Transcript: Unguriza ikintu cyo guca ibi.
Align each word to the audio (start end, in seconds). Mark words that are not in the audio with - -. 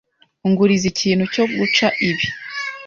Unguriza 0.45 0.85
ikintu 0.93 1.23
cyo 1.33 1.43
guca 1.57 1.87
ibi. 2.09 2.25